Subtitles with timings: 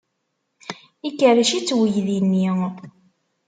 [1.07, 2.47] Ikerrec-itt uydi-nni.